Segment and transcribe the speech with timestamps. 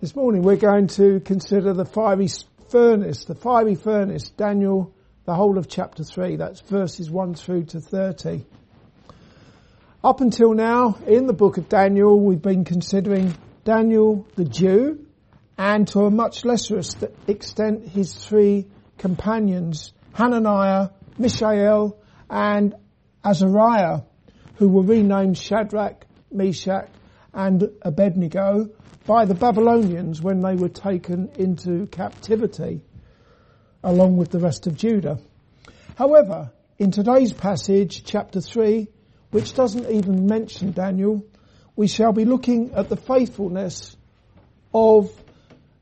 [0.00, 2.28] This morning we're going to consider the fiery
[2.68, 7.80] furnace, the fiery furnace, Daniel, the whole of chapter 3, that's verses 1 through to
[7.80, 8.46] 30.
[10.04, 13.34] Up until now, in the book of Daniel, we've been considering
[13.64, 15.04] Daniel the Jew,
[15.58, 16.80] and to a much lesser
[17.26, 18.68] extent his three
[18.98, 21.98] companions, Hananiah, Mishael,
[22.30, 22.72] and
[23.24, 24.02] Azariah,
[24.58, 26.88] who were renamed Shadrach, Meshach,
[27.34, 28.70] and Abednego,
[29.08, 32.82] by the Babylonians when they were taken into captivity
[33.82, 35.18] along with the rest of Judah.
[35.96, 38.86] However, in today's passage, chapter 3,
[39.30, 41.24] which doesn't even mention Daniel,
[41.74, 43.96] we shall be looking at the faithfulness
[44.74, 45.10] of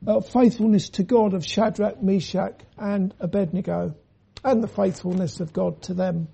[0.07, 3.93] uh, faithfulness to God of Shadrach, Meshach and Abednego
[4.41, 6.29] and the faithfulness of God to them.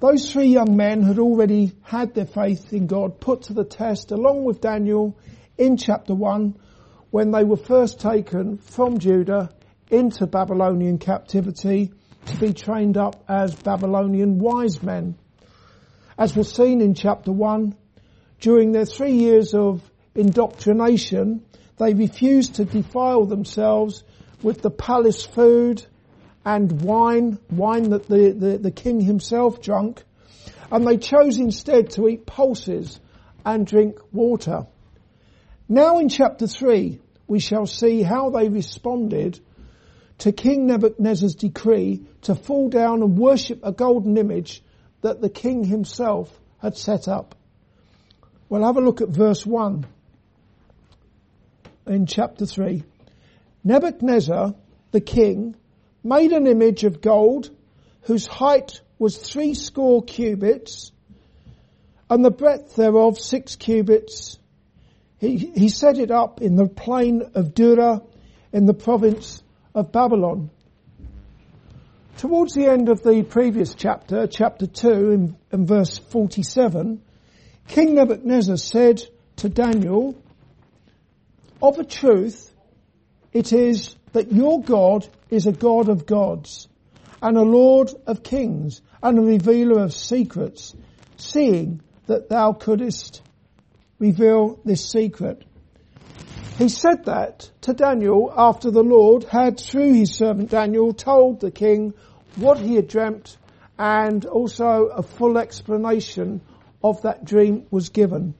[0.00, 4.10] Those three young men had already had their faith in God put to the test
[4.10, 5.18] along with Daniel
[5.58, 6.54] in chapter 1
[7.10, 9.50] when they were first taken from Judah
[9.90, 11.92] into Babylonian captivity
[12.26, 15.16] to be trained up as Babylonian wise men.
[16.18, 17.74] As was seen in chapter 1,
[18.40, 19.82] during their three years of
[20.14, 21.44] indoctrination,
[21.78, 24.02] they refused to defile themselves
[24.42, 25.84] with the palace food
[26.44, 30.02] and wine, wine that the, the, the king himself drank,
[30.70, 33.00] and they chose instead to eat pulses
[33.44, 34.66] and drink water.
[35.68, 39.40] Now in chapter 3, we shall see how they responded
[40.18, 44.62] to King Nebuchadnezzar's decree to fall down and worship a golden image
[45.02, 47.34] that the king himself had set up.
[48.48, 49.86] Well, have a look at verse 1
[51.88, 52.84] in chapter 3.
[53.64, 54.54] Nebuchadnezzar,
[54.92, 55.56] the king,
[56.04, 57.50] made an image of gold
[58.02, 60.92] whose height was three score cubits
[62.08, 64.38] and the breadth thereof six cubits
[65.18, 68.02] he, he set it up in the plain of Dura
[68.52, 69.42] in the province
[69.74, 70.50] of Babylon.
[72.18, 77.02] Towards the end of the previous chapter, chapter 2 in, in verse 47,
[77.68, 79.02] King Nebuchadnezzar said
[79.36, 80.16] to Daniel,
[81.60, 82.52] of a truth,
[83.32, 86.68] it is that your God is a God of gods
[87.22, 90.74] and a Lord of kings and a revealer of secrets,
[91.16, 93.22] seeing that thou couldst
[93.98, 95.44] reveal this secret.
[96.58, 101.50] He said that to Daniel after the Lord had through his servant Daniel told the
[101.50, 101.92] king
[102.36, 103.36] what he had dreamt
[103.78, 106.40] and also a full explanation
[106.82, 108.34] of that dream was given.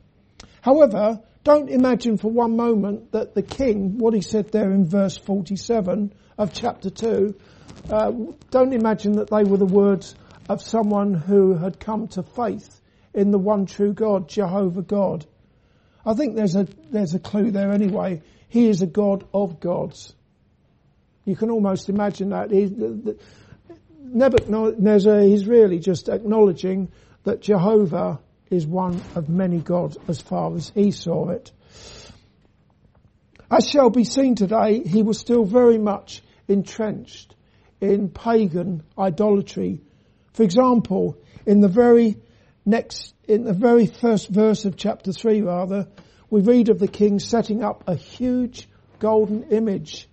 [0.62, 5.16] However, don't imagine for one moment that the king, what he said there in verse
[5.16, 7.34] 47 of chapter 2,
[7.90, 8.12] uh,
[8.50, 10.14] don't imagine that they were the words
[10.48, 12.80] of someone who had come to faith
[13.14, 15.26] in the one true God, Jehovah God.
[16.06, 18.22] I think there's a, there's a clue there anyway.
[18.48, 20.14] He is a God of gods.
[21.24, 22.52] You can almost imagine that.
[22.52, 23.18] He, the,
[23.98, 26.92] Nebuchadnezzar is really just acknowledging
[27.24, 31.50] that Jehovah is one of many gods as far as he saw it.
[33.50, 37.34] As shall be seen today, he was still very much entrenched
[37.80, 39.80] in pagan idolatry.
[40.34, 42.16] For example, in the very
[42.66, 45.88] next, in the very first verse of chapter 3 rather,
[46.28, 48.68] we read of the king setting up a huge
[48.98, 50.08] golden image.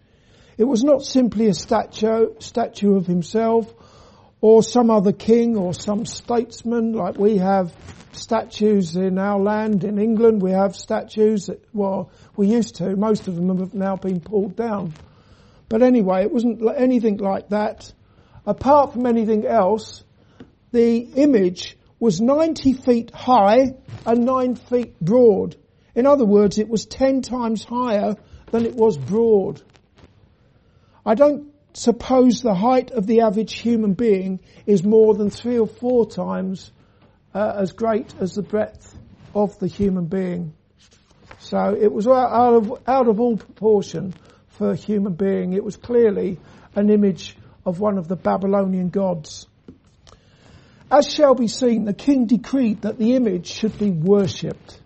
[0.58, 3.74] It was not simply a statue, statue of himself
[4.40, 7.76] or some other king or some statesman like we have
[8.12, 10.42] statues in our land in England.
[10.42, 12.96] We have statues that, well, we used to.
[12.96, 14.94] Most of them have now been pulled down.
[15.70, 17.92] But anyway, it wasn't anything like that.
[18.46, 20.04] Apart from anything else,
[20.72, 23.76] the image was 90 feet high
[24.06, 25.56] and 9 feet broad.
[25.96, 28.18] In other words, it was 10 times higher
[28.52, 29.62] than it was broad.
[31.06, 35.66] I don't suppose the height of the average human being is more than three or
[35.66, 36.74] four times
[37.34, 38.94] uh, as great as the breadth
[39.34, 40.54] of the human being.
[41.40, 44.14] So it was out of, out of all proportion
[44.50, 45.54] for a human being.
[45.54, 46.38] It was clearly
[46.76, 49.48] an image of one of the Babylonian gods.
[50.94, 54.80] As shall be seen, the king decreed that the image should be worshipped.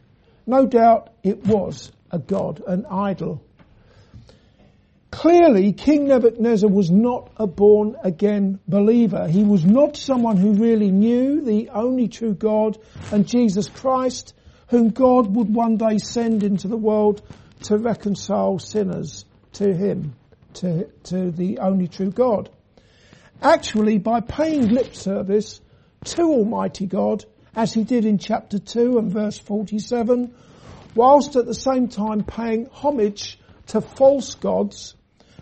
[0.46, 3.44] No doubt it was a god, an idol.
[5.12, 9.28] Clearly, King Nebuchadnezzar was not a born again believer.
[9.28, 12.78] He was not someone who really knew the only true God
[13.12, 14.34] and Jesus Christ,
[14.70, 17.22] whom God would one day send into the world
[17.64, 20.16] to reconcile sinners to Him,
[20.54, 22.50] to, to the only true God.
[23.42, 25.60] Actually, by paying lip service
[26.06, 30.34] to Almighty God, as he did in chapter 2 and verse 47,
[30.96, 34.96] whilst at the same time paying homage to false gods,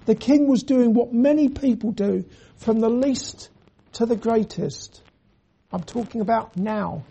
[0.05, 2.25] the king was doing what many people do
[2.57, 3.49] from the least
[3.93, 5.01] to the greatest.
[5.71, 7.03] I'm talking about now.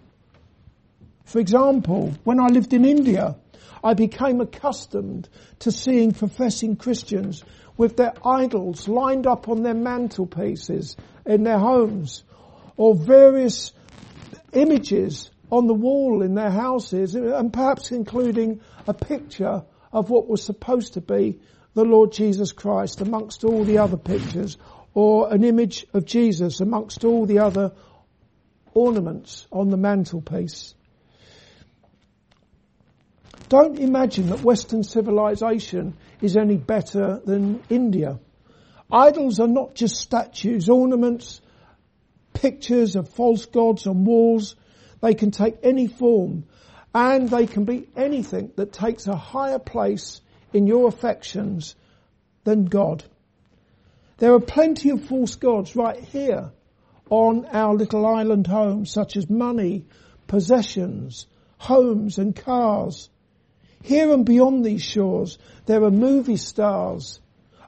[1.24, 3.36] For example, when I lived in India,
[3.82, 5.28] I became accustomed
[5.60, 7.44] to seeing professing Christians
[7.76, 12.24] with their idols lined up on their mantelpieces in their homes
[12.76, 13.72] or various
[14.52, 19.62] images on the wall in their houses and perhaps including a picture
[19.92, 21.38] of what was supposed to be
[21.74, 24.56] the Lord Jesus Christ amongst all the other pictures
[24.94, 27.72] or an image of Jesus amongst all the other
[28.72, 30.74] ornaments on the mantelpiece.
[33.48, 38.18] Don't imagine that Western civilization is any better than India.
[38.90, 41.40] Idols are not just statues, ornaments,
[42.34, 44.54] pictures of false gods on walls.
[45.00, 46.44] They can take any form
[46.94, 50.20] and they can be anything that takes a higher place
[50.52, 51.74] in your affections
[52.44, 53.02] than God.
[54.18, 56.52] There are plenty of false gods right here
[57.10, 59.86] on our little island home, such as money,
[60.26, 61.26] possessions,
[61.58, 63.10] homes and cars.
[63.82, 67.20] Here and beyond these shores, there are movie stars,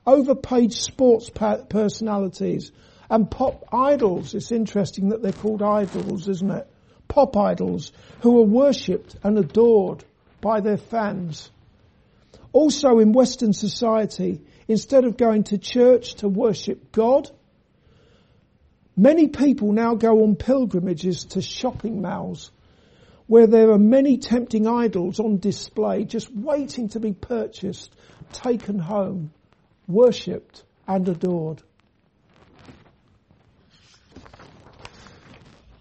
[0.06, 2.70] overpaid sports personalities,
[3.10, 4.34] and pop idols.
[4.34, 6.66] It's interesting that they're called idols, isn't it?
[7.08, 10.04] Pop idols who are worshipped and adored
[10.40, 11.50] by their fans.
[12.52, 17.30] Also in Western society, instead of going to church to worship God,
[18.96, 22.50] many people now go on pilgrimages to shopping malls
[23.26, 27.94] where there are many tempting idols on display just waiting to be purchased,
[28.32, 29.32] taken home,
[29.88, 31.62] worshipped and adored.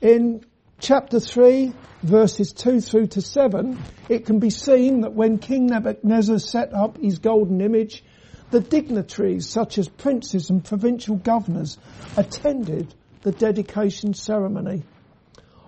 [0.02, 0.44] In
[0.80, 1.72] chapter 3,
[2.04, 3.78] verses 2 through to 7,
[4.10, 8.04] it can be seen that when King Nebuchadnezzar set up his golden image,
[8.52, 11.78] the dignitaries such as princes and provincial governors
[12.18, 14.84] attended the dedication ceremony.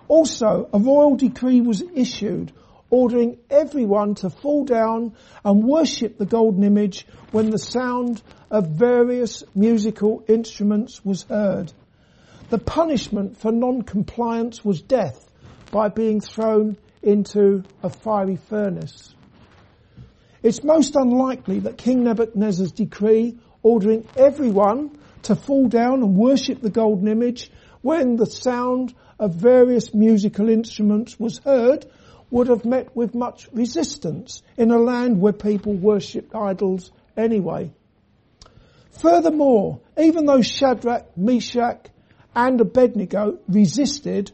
[0.08, 2.52] Also, a royal decree was issued
[2.90, 5.14] ordering everyone to fall down
[5.44, 11.72] and worship the golden image when the sound of various musical instruments was heard.
[12.50, 15.30] The punishment for non-compliance was death
[15.70, 19.14] by being thrown into a fiery furnace.
[20.42, 26.70] It's most unlikely that King Nebuchadnezzar's decree ordering everyone to fall down and worship the
[26.70, 27.50] golden image
[27.82, 31.84] when the sound of various musical instruments was heard
[32.30, 37.70] would have met with much resistance in a land where people worshipped idols anyway.
[39.02, 41.88] Furthermore, even though Shadrach, Meshach
[42.38, 44.30] and Abednego resisted,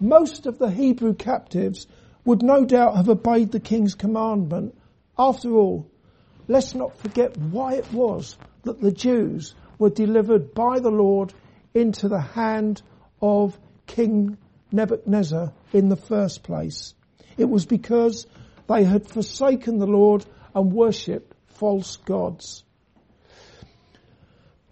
[0.00, 1.86] most of the Hebrew captives
[2.24, 4.76] would no doubt have obeyed the king's commandment.
[5.16, 5.86] After all,
[6.48, 11.32] let's not forget why it was that the Jews were delivered by the Lord
[11.74, 12.82] into the hand
[13.22, 14.36] of King
[14.72, 16.92] Nebuchadnezzar in the first place.
[17.38, 18.26] It was because
[18.68, 20.26] they had forsaken the Lord
[20.56, 22.63] and worshipped false gods.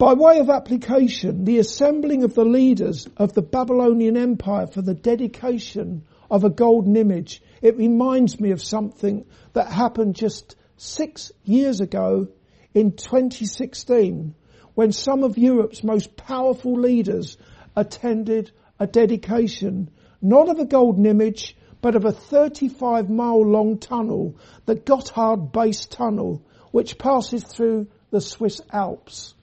[0.03, 4.93] By way of application, the assembling of the leaders of the Babylonian Empire for the
[4.93, 11.79] dedication of a golden image, it reminds me of something that happened just six years
[11.79, 12.27] ago
[12.73, 14.35] in 2016
[14.73, 17.37] when some of Europe's most powerful leaders
[17.73, 19.89] attended a dedication,
[20.21, 25.85] not of a golden image, but of a 35 mile long tunnel, the Gotthard Base
[25.85, 29.33] Tunnel, which passes through the Swiss Alps.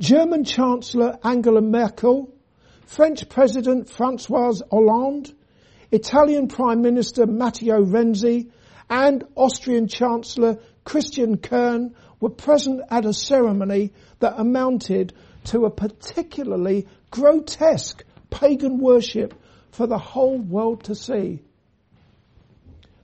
[0.00, 2.32] German Chancellor Angela Merkel,
[2.86, 5.34] French President Francois Hollande,
[5.92, 8.50] Italian Prime Minister Matteo Renzi,
[8.88, 15.12] and Austrian Chancellor Christian Kern were present at a ceremony that amounted
[15.44, 19.34] to a particularly grotesque pagan worship
[19.70, 21.42] for the whole world to see.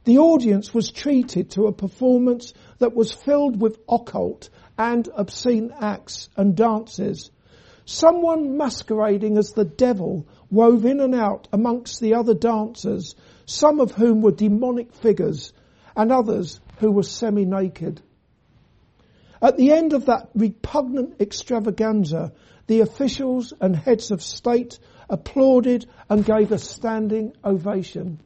[0.05, 4.49] The audience was treated to a performance that was filled with occult
[4.79, 7.31] and obscene acts and dances.
[7.85, 13.15] Someone masquerading as the devil wove in and out amongst the other dancers,
[13.47, 15.53] some of whom were demonic figures
[15.97, 18.03] and others who were semi-naked.
[19.41, 22.33] At the end of that repugnant extravaganza,
[22.67, 24.79] the officials and heads of state
[25.09, 28.19] applauded and gave a standing ovation.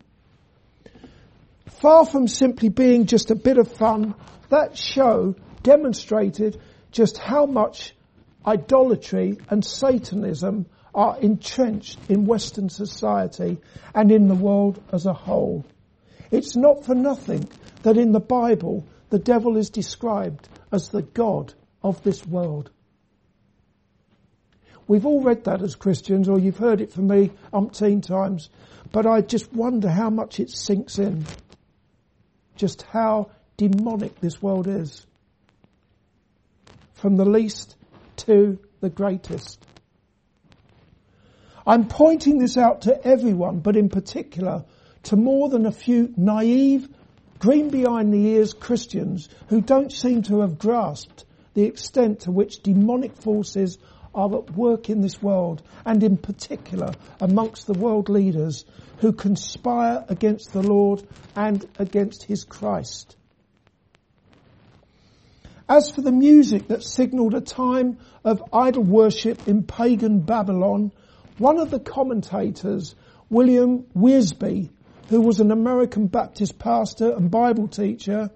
[1.80, 4.14] Far from simply being just a bit of fun,
[4.48, 7.94] that show demonstrated just how much
[8.46, 13.58] idolatry and Satanism are entrenched in Western society
[13.94, 15.64] and in the world as a whole.
[16.30, 17.48] It's not for nothing
[17.82, 21.52] that in the Bible the devil is described as the God
[21.82, 22.70] of this world.
[24.86, 28.50] We've all read that as Christians, or you've heard it from me umpteen times,
[28.90, 31.24] but I just wonder how much it sinks in.
[32.56, 35.06] Just how demonic this world is.
[37.00, 37.76] From the least
[38.16, 39.64] to the greatest.
[41.66, 44.66] I'm pointing this out to everyone, but in particular
[45.04, 46.90] to more than a few naive,
[47.38, 52.62] green behind the ears Christians who don't seem to have grasped the extent to which
[52.62, 53.78] demonic forces
[54.14, 58.66] are at work in this world and in particular amongst the world leaders
[58.98, 61.02] who conspire against the Lord
[61.34, 63.16] and against his Christ.
[65.70, 70.90] As for the music that signalled a time of idol worship in pagan Babylon,
[71.38, 72.96] one of the commentators,
[73.28, 74.68] William Wiersbe,
[75.10, 78.30] who was an American Baptist pastor and Bible teacher,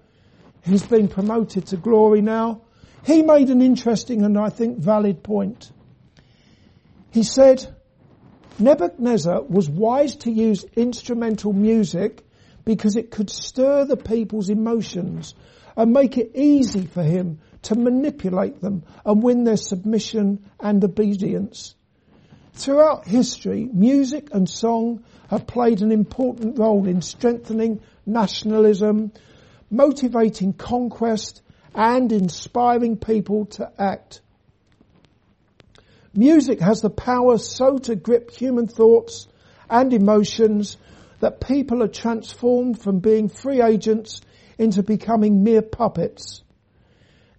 [0.63, 2.61] he's been promoted to glory now,
[3.05, 5.73] he made an interesting and I think valid point.
[7.11, 7.67] He said,
[8.59, 12.23] Nebuchadnezzar was wise to use instrumental music
[12.63, 15.35] because it could stir the people's emotions
[15.75, 21.75] and make it easy for him to manipulate them and win their submission and obedience.
[22.53, 29.11] Throughout history, music and song have played an important role in strengthening nationalism,
[29.69, 31.41] motivating conquest,
[31.73, 34.21] and inspiring people to act.
[36.13, 39.27] Music has the power so to grip human thoughts
[39.69, 40.77] and emotions
[41.19, 44.21] that people are transformed from being free agents
[44.57, 46.43] into becoming mere puppets.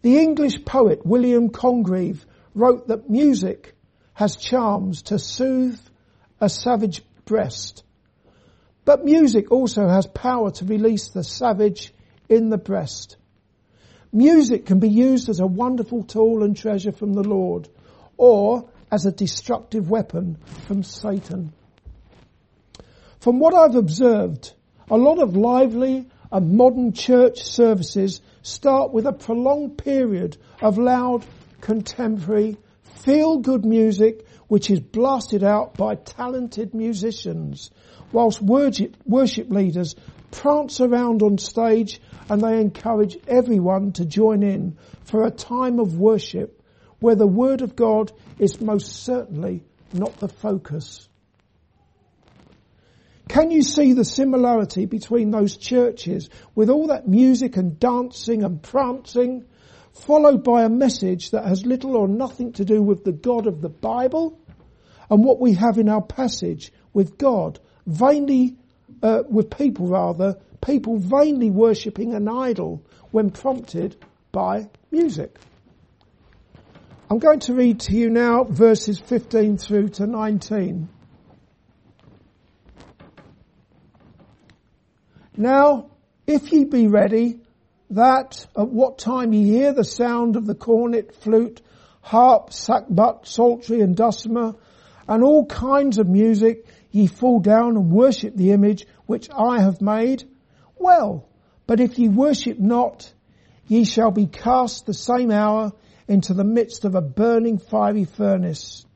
[0.02, 3.75] The English poet William Congreve wrote that music
[4.14, 5.80] has charms to soothe
[6.40, 7.82] a savage breast.
[8.85, 11.92] But music also has power to release the savage
[12.28, 13.16] in the breast.
[14.12, 17.68] Music can be used as a wonderful tool and treasure from the Lord,
[18.16, 21.52] or as a destructive weapon from Satan.
[23.18, 24.52] From what I've observed,
[24.88, 31.25] a lot of lively and modern church services start with a prolonged period of loud,
[31.61, 37.71] contemporary, feel-good music which is blasted out by talented musicians,
[38.12, 39.95] whilst worship, worship leaders
[40.30, 45.99] prance around on stage and they encourage everyone to join in for a time of
[45.99, 46.62] worship
[46.99, 51.09] where the Word of God is most certainly not the focus.
[53.28, 58.62] Can you see the similarity between those churches with all that music and dancing and
[58.62, 59.45] prancing
[59.92, 63.61] followed by a message that has little or nothing to do with the God of
[63.61, 64.38] the Bible
[65.11, 68.56] and what we have in our passage with God vainly,
[69.02, 73.97] uh, with people rather, people vainly worshipping an idol when prompted
[74.33, 75.37] by music.
[77.09, 80.88] I'm going to read to you now verses 15 through to 19.
[85.37, 85.90] Now,
[86.26, 87.40] if ye be ready,
[87.90, 91.61] that at what time ye hear the sound of the cornet, flute,
[92.00, 94.55] harp, sackbut, psaltery and dulcimer,
[95.07, 99.81] and all kinds of music, ye fall down and worship the image which I have
[99.81, 100.25] made,
[100.76, 101.28] well,
[101.66, 103.12] but if ye worship not,
[103.66, 105.73] ye shall be cast the same hour
[106.09, 108.87] into the midst of a burning fiery furnace.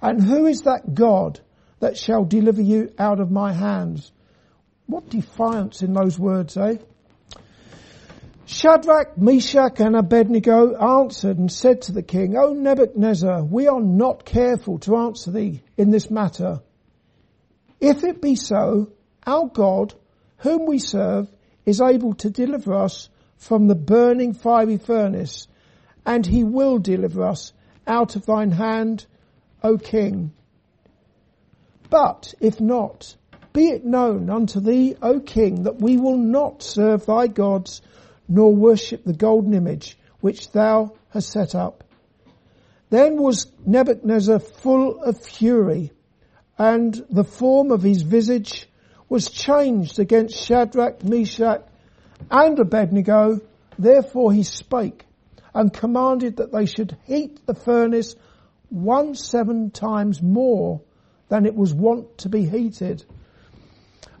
[0.00, 1.40] And who is that God
[1.80, 4.12] that shall deliver you out of my hands?
[4.86, 6.76] What defiance in those words, eh?
[8.44, 14.24] Shadrach, Meshach and Abednego answered and said to the king, O Nebuchadnezzar, we are not
[14.24, 16.60] careful to answer thee in this matter.
[17.80, 18.92] If it be so,
[19.26, 19.94] our God
[20.38, 21.28] whom we serve
[21.64, 25.48] is able to deliver us from the burning fiery furnace,
[26.06, 27.52] and he will deliver us
[27.86, 29.04] out of thine hand,
[29.62, 30.32] O king.
[31.90, 33.16] But if not,
[33.56, 37.80] be it known unto thee, O king, that we will not serve thy gods,
[38.28, 41.82] nor worship the golden image which thou hast set up.
[42.90, 45.90] Then was Nebuchadnezzar full of fury,
[46.58, 48.68] and the form of his visage
[49.08, 51.62] was changed against Shadrach, Meshach,
[52.30, 53.40] and Abednego.
[53.78, 55.06] Therefore he spake
[55.54, 58.16] and commanded that they should heat the furnace
[58.68, 60.82] one seven times more
[61.30, 63.02] than it was wont to be heated.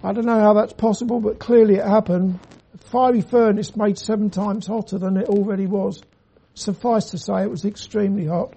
[0.02, 2.38] I don't know how that's possible, but clearly it happened.
[2.74, 6.02] A fiery furnace made seven times hotter than it already was.
[6.54, 8.54] Suffice to say, it was extremely hot.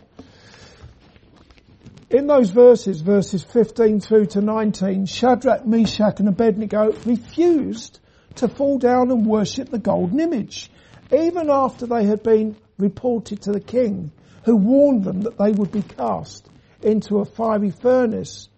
[2.09, 7.99] In those verses, verses 15 through to 19, Shadrach, Meshach and Abednego refused
[8.35, 10.71] to fall down and worship the golden image,
[11.11, 14.11] even after they had been reported to the king,
[14.43, 16.49] who warned them that they would be cast
[16.81, 18.49] into a fiery furnace.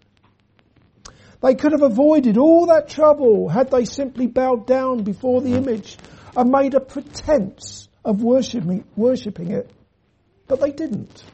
[1.42, 5.98] They could have avoided all that trouble had they simply bowed down before the image
[6.36, 9.70] and made a pretense of worshipping, worshipping it.
[10.46, 11.24] But they didn't.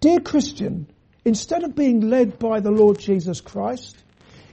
[0.00, 0.88] Dear Christian,
[1.24, 3.96] instead of being led by the Lord Jesus Christ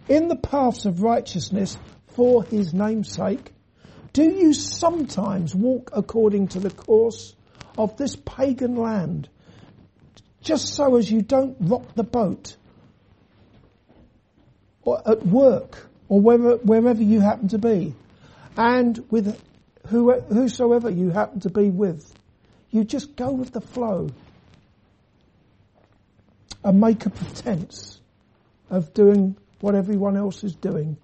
[0.08, 3.54] in the paths of righteousness for his name's sake,
[4.14, 7.36] do you sometimes walk according to the course
[7.78, 9.30] of this pagan land
[10.42, 12.58] just so as you don't rock the boat
[14.84, 17.96] or at work or wherever, wherever you happen to be
[18.58, 19.40] and with
[19.88, 22.14] who, whosoever you happen to be with.
[22.70, 24.10] You just go with the flow
[26.64, 28.00] and make a pretense
[28.70, 30.98] of doing what everyone else is doing.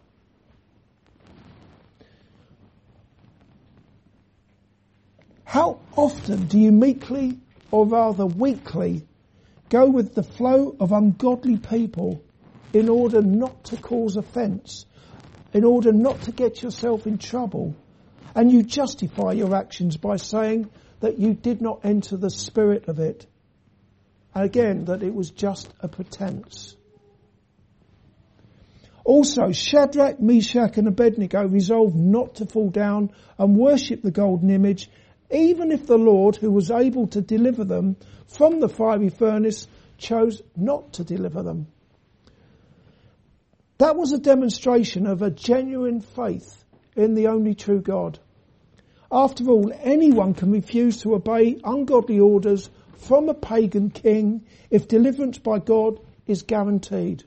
[5.43, 7.39] How often do you meekly,
[7.71, 9.07] or rather weakly,
[9.69, 12.21] go with the flow of ungodly people
[12.73, 14.85] in order not to cause offence,
[15.53, 17.75] in order not to get yourself in trouble,
[18.35, 20.69] and you justify your actions by saying
[20.99, 23.25] that you did not enter the spirit of it.
[24.33, 26.75] And again, that it was just a pretense.
[29.03, 34.89] Also, Shadrach, Meshach and Abednego resolved not to fall down and worship the golden image,
[35.31, 37.95] even if the Lord, who was able to deliver them
[38.27, 41.67] from the fiery furnace, chose not to deliver them.
[43.77, 46.65] That was a demonstration of a genuine faith
[46.95, 48.19] in the only true God.
[49.11, 55.37] After all, anyone can refuse to obey ungodly orders from a pagan king if deliverance
[55.37, 57.23] by God is guaranteed.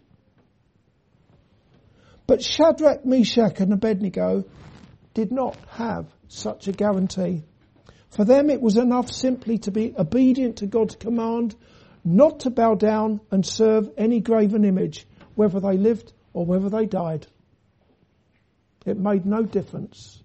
[2.26, 4.44] But Shadrach, Meshach and Abednego
[5.14, 7.44] did not have such a guarantee.
[8.10, 11.54] For them it was enough simply to be obedient to God's command,
[12.04, 16.86] not to bow down and serve any graven image, whether they lived or whether they
[16.86, 17.26] died.
[18.86, 20.22] It made no difference.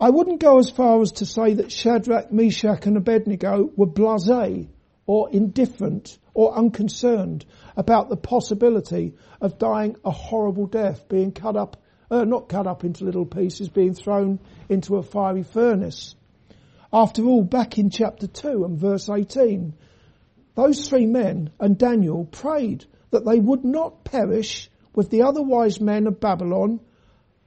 [0.00, 4.68] I wouldn't go as far as to say that Shadrach, Meshach and Abednego were blasé
[5.06, 7.44] or indifferent or unconcerned
[7.76, 12.84] about the possibility of dying a horrible death, being cut up, uh, not cut up
[12.84, 16.14] into little pieces, being thrown into a fiery furnace.
[16.92, 19.74] After all, back in chapter 2 and verse 18,
[20.54, 25.80] those three men and Daniel prayed that they would not perish with the other wise
[25.80, 26.80] men of Babylon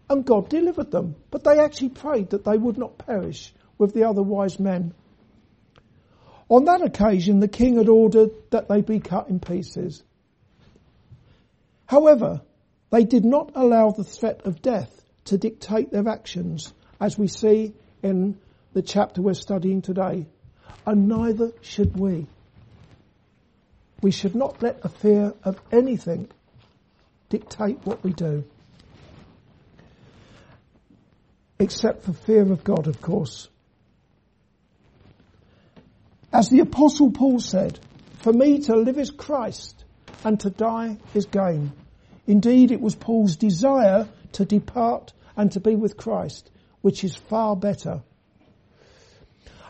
[0.10, 1.16] and God delivered them.
[1.32, 4.94] But they actually prayed that they would not perish with the other wise men.
[6.50, 10.04] On that occasion, the king had ordered that they be cut in pieces.
[11.86, 12.42] However,
[12.90, 17.74] they did not allow the threat of death to dictate their actions, as we see
[18.04, 18.38] in
[18.74, 20.26] the chapter we're studying today.
[20.86, 22.28] And neither should we.
[24.02, 26.30] We should not let a fear of anything
[27.30, 28.44] dictate what we do.
[31.62, 33.48] except for fear of God, of course.
[36.34, 37.80] As the apostle Paul said,
[38.20, 39.84] for me to live is Christ
[40.24, 41.72] and to die is gain.
[42.26, 46.50] Indeed, it was Paul's desire to depart and to be with Christ,
[46.82, 48.02] which is far better.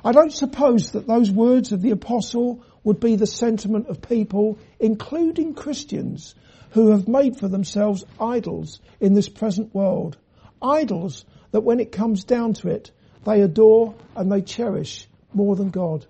[0.04, 4.58] I don't suppose that those words of the apostle would be the sentiment of people,
[4.80, 6.36] including Christians,
[6.72, 10.17] who have made for themselves idols in this present world.
[10.62, 12.91] Idols that when it comes down to it,
[13.26, 16.06] they adore and they cherish more than God.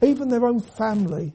[0.00, 1.32] Even their own family.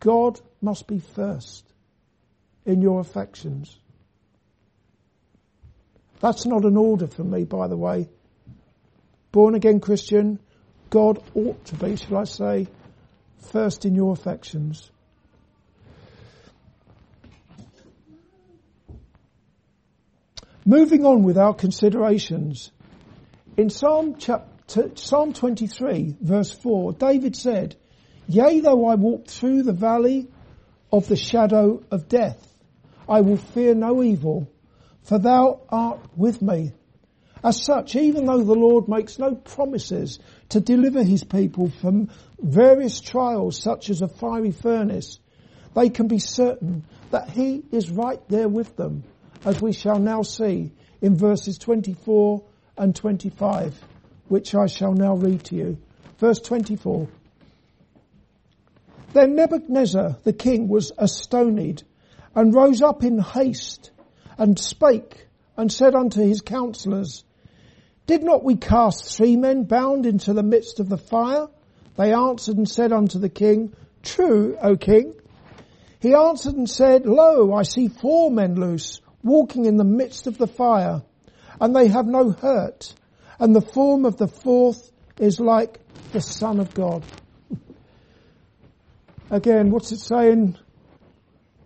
[0.00, 1.64] God must be first
[2.64, 3.78] in your affections.
[6.20, 8.08] That's not an order for me, by the way.
[9.32, 10.40] Born again Christian,
[10.90, 12.66] God ought to be, shall I say,
[13.50, 14.90] first in your affections.
[20.64, 22.70] Moving on with our considerations.
[23.56, 27.74] In Psalm chapter, Psalm 23 verse 4, David said,
[28.28, 30.28] Yea, though I walk through the valley
[30.92, 32.46] of the shadow of death,
[33.08, 34.50] I will fear no evil,
[35.02, 36.72] for thou art with me.
[37.42, 40.18] As such, even though the Lord makes no promises
[40.50, 45.20] to deliver his people from various trials such as a fiery furnace,
[45.74, 49.04] they can be certain that he is right there with them
[49.44, 52.42] as we shall now see in verses 24
[52.76, 53.80] and 25,
[54.28, 55.78] which I shall now read to you.
[56.18, 57.08] Verse 24.
[59.12, 61.82] Then Nebuchadnezzar the king was astonied
[62.34, 63.90] and rose up in haste
[64.36, 67.24] and spake and said unto his counselors,
[68.08, 71.46] Did not we cast three men bound into the midst of the fire?
[71.98, 75.12] They answered and said unto the king, True, O king.
[76.00, 80.38] He answered and said, Lo, I see four men loose, walking in the midst of
[80.38, 81.02] the fire,
[81.60, 82.94] and they have no hurt,
[83.38, 85.78] and the form of the fourth is like
[86.12, 87.04] the Son of God.
[89.30, 90.56] Again, what's it saying?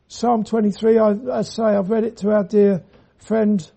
[0.09, 2.83] Psalm 23, I, I say, I've read it to our dear
[3.19, 3.71] friend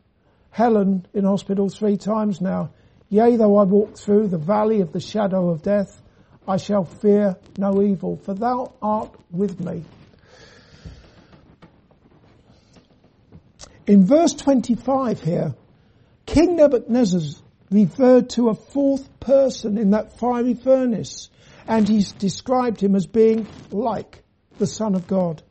[0.56, 2.70] Helen in hospital three times now.
[3.10, 6.02] Yea, though I walk through the valley of the shadow of death,
[6.48, 9.84] I shall fear no evil, for thou art with me.
[13.86, 15.56] In verse 25 here,
[16.26, 21.30] King Nebuchadnezzar referred to a fourth person in that fiery furnace,
[21.68, 24.24] and he's described him as being like
[24.58, 25.44] the Son of God.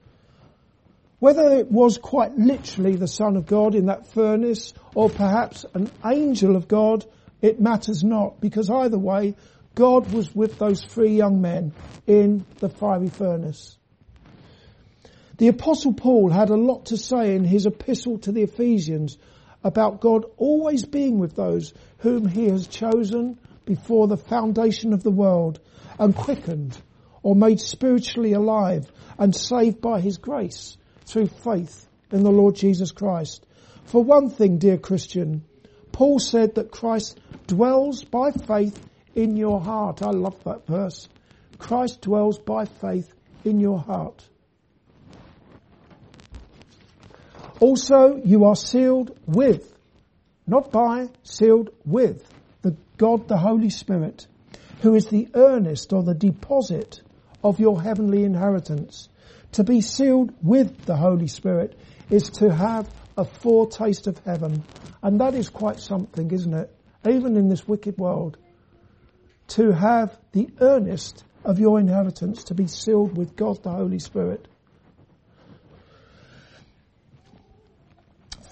[1.24, 5.90] Whether it was quite literally the Son of God in that furnace, or perhaps an
[6.04, 7.06] angel of God,
[7.40, 9.34] it matters not, because either way,
[9.74, 11.72] God was with those three young men
[12.06, 13.78] in the fiery furnace.
[15.38, 19.16] The apostle Paul had a lot to say in his epistle to the Ephesians
[19.64, 25.10] about God always being with those whom he has chosen before the foundation of the
[25.10, 25.58] world
[25.98, 26.76] and quickened
[27.22, 32.92] or made spiritually alive and saved by his grace through faith in the Lord Jesus
[32.92, 33.46] Christ.
[33.84, 35.44] For one thing, dear Christian,
[35.92, 38.78] Paul said that Christ dwells by faith
[39.14, 40.02] in your heart.
[40.02, 41.08] I love that verse.
[41.58, 43.12] Christ dwells by faith
[43.44, 44.26] in your heart.
[47.60, 49.74] Also, you are sealed with,
[50.46, 52.28] not by, sealed with
[52.62, 54.26] the God the Holy Spirit,
[54.82, 57.02] who is the earnest or the deposit
[57.42, 59.08] of your heavenly inheritance.
[59.52, 61.78] To be sealed with the Holy Spirit
[62.10, 64.64] is to have a foretaste of heaven.
[65.02, 66.74] And that is quite something, isn't it?
[67.08, 68.38] Even in this wicked world
[69.46, 74.48] to have the earnest of your inheritance to be sealed with God the Holy Spirit.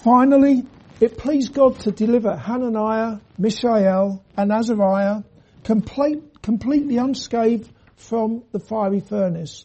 [0.02, 0.66] Finally,
[1.00, 5.22] it pleased God to deliver Hananiah, Mishael, and Azariah
[5.64, 9.64] complete, completely unscathed from the fiery furnace,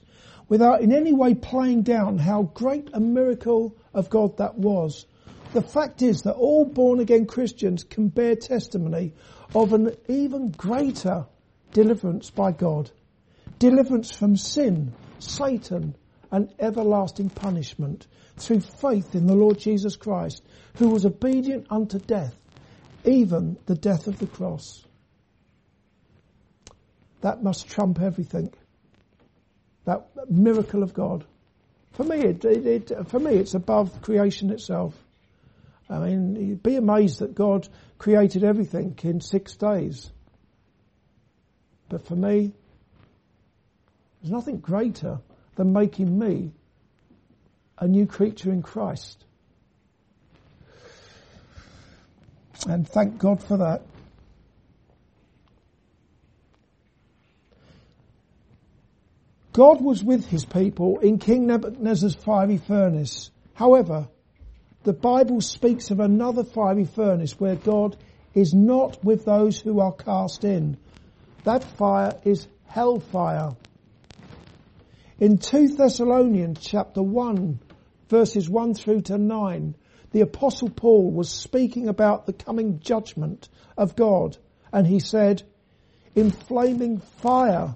[0.50, 5.06] without in any way playing down how great a miracle of God that was.
[5.54, 9.14] The fact is that all born again Christians can bear testimony
[9.56, 11.26] of an even greater
[11.72, 12.92] deliverance by God.
[13.60, 15.96] Deliverance from sin, Satan,
[16.32, 18.08] and everlasting punishment
[18.38, 20.44] through faith in the Lord Jesus Christ,
[20.76, 22.36] who was obedient unto death,
[23.06, 24.84] even the death of the cross.
[27.22, 28.54] That must trump everything.
[29.88, 31.24] That miracle of God.
[31.94, 34.94] For me, it, it, it, for me, it's above creation itself.
[35.90, 40.12] I mean, you'd be amazed that God created everything in six days.
[41.88, 42.52] But for me,
[44.22, 45.20] there's nothing greater
[45.56, 46.52] than making me
[47.80, 49.24] a new creature in Christ.
[52.68, 53.84] And thank God for that.
[59.58, 63.32] God was with his people in King Nebuchadnezzar's fiery furnace.
[63.56, 64.08] However,
[64.84, 67.98] the Bible speaks of another fiery furnace where God
[68.36, 70.78] is not with those who are cast in.
[71.44, 73.56] That fire is hellfire.
[75.20, 77.60] In 2 Thessalonians chapter 1
[78.10, 79.74] verses 1 through to 9,
[80.12, 84.38] the apostle Paul was speaking about the coming judgment of God
[84.72, 85.42] and he said,
[86.14, 87.76] in flaming fire,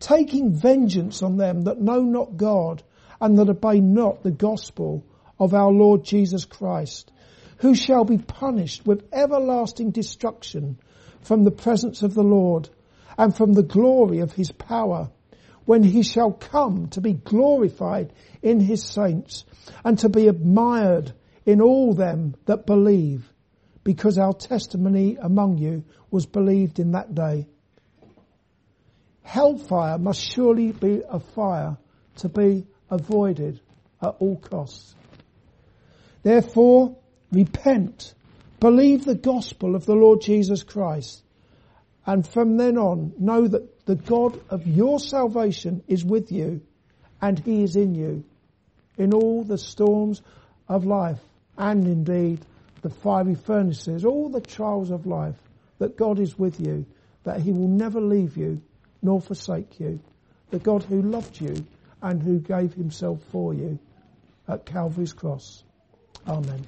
[0.00, 2.82] taking vengeance on them that know not God
[3.20, 5.04] and that obey not the gospel
[5.38, 7.12] of our Lord Jesus Christ,
[7.58, 10.78] who shall be punished with everlasting destruction
[11.20, 12.68] from the presence of the Lord
[13.18, 15.10] and from the glory of his power
[15.66, 19.44] when he shall come to be glorified in his saints
[19.84, 21.12] and to be admired
[21.44, 23.30] in all them that believe
[23.84, 27.46] because our testimony among you was believed in that day.
[29.22, 31.76] Hellfire must surely be a fire
[32.16, 33.60] to be avoided
[34.02, 34.94] at all costs.
[36.22, 36.96] Therefore,
[37.32, 38.14] repent,
[38.58, 41.22] believe the gospel of the Lord Jesus Christ,
[42.06, 46.62] and from then on know that the God of your salvation is with you
[47.20, 48.24] and he is in you
[48.98, 50.22] in all the storms
[50.68, 51.20] of life
[51.56, 52.40] and indeed
[52.82, 55.36] the fiery furnaces, all the trials of life,
[55.78, 56.86] that God is with you,
[57.24, 58.62] that he will never leave you
[59.02, 60.00] nor forsake you.
[60.50, 61.54] the God who loved you
[62.02, 63.78] and who gave himself for you
[64.48, 65.62] at Calvary's cross.
[66.26, 66.66] Amen.